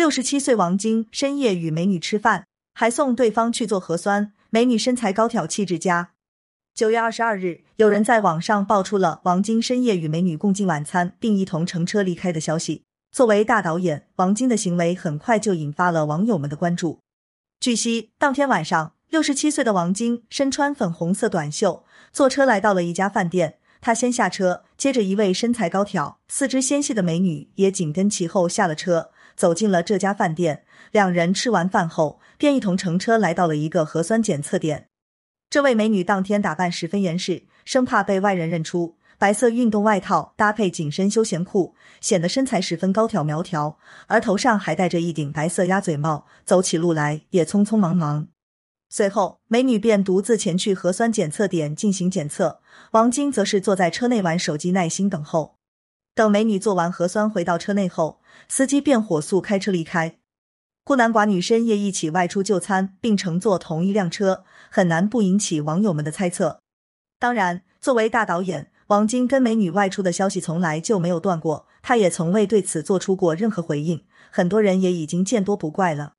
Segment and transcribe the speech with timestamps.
[0.00, 4.32] 六十七岁王晶深夜与美女吃饭，还送对方去做核酸。
[4.48, 6.12] 美女身材高挑，气质佳。
[6.74, 12.84] 九月二十二日，有人在网上爆出了王晶深夜与美女共进晚餐，并一同乘车离开的消息。
[13.12, 17.00] 作为大导演，王晶的行为很快就引发了网友们的关注。
[17.60, 23.58] 据悉，当天晚上，六十七岁的王晶身穿粉红色短袖，坐车来到了一家饭店。
[23.82, 29.10] 他先下车，接着一位身材高挑、四肢纤细的美女也紧跟其后下了车，
[29.40, 30.64] 走进了这家饭店。
[30.92, 34.88] 两人吃完饭后，便一同乘车来到了一个核酸检测点。
[35.48, 48.28] 这位美女当天打扮十分严实，生怕被外人认出，白色运动外套搭配紧身休闲裤，显得身材十分高挑苗条，而头上还戴着一顶白色鸭嘴帽，走起路来也匆匆忙忙。
[48.90, 55.59] 随后，美女便独自前去核酸检测点进行检测，王晶则是坐在车内玩手机，耐心等候。
[56.20, 60.18] 等美女做完核酸回到车内后，司机便火速开车离开。
[60.84, 66.60] 孤男寡女深夜一起外出就餐，并乘坐同一辆车，很难不引起网友们的猜测。
[67.18, 74.04] 当然，作为大导演，王晶跟美女外出的消息从来就没有断过，他也从未对此做出过任何回应。
[74.30, 76.12] 很多人也已经见多不怪了。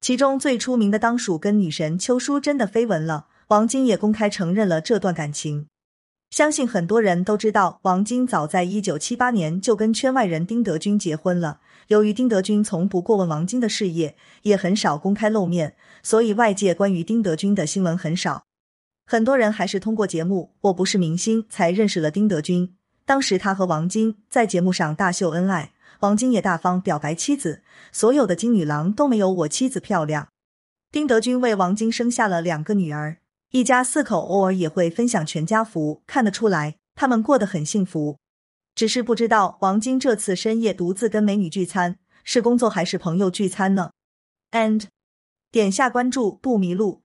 [0.00, 5.68] 其中最出名的当属跟女神邱淑贞的绯闻了，王晶也公开承认了这段感情。
[6.30, 11.60] 相信很多人都知道，王晶早在一九七八年就跟圈外人丁德军结婚了。
[11.88, 18.44] 由于丁德军从不过问王晶的事业，也很少公开露面，所以外界关于丁德军的新闻很少。
[19.06, 22.74] 很多人还是通过节目《我不是明星》才认识了丁德军。
[23.04, 25.72] 当时他和王晶在节目上大秀恩爱。
[26.00, 30.28] 王晶也大方表白妻子，所有的金女郎都没有我妻子漂亮。
[30.92, 33.16] 丁德军为王晶生下了两个女儿，
[33.50, 38.18] 一家四口偶尔也会分享全家福，看得出来他们过得很幸福。
[38.74, 43.92] 只是不知道王晶这次深夜独自跟美女聚餐，是工作还是朋友聚餐呢
[44.50, 44.84] ？And
[45.50, 47.02] 点下关注不迷路。